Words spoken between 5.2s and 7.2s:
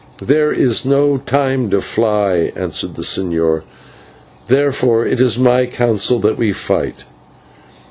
is my counsel that we fight."